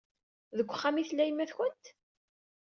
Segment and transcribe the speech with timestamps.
[0.57, 1.85] Deg uxxam ay tella yemma-twent?